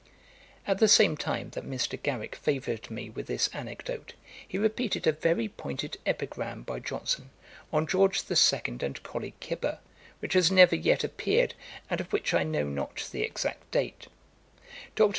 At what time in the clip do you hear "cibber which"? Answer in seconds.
9.39-10.33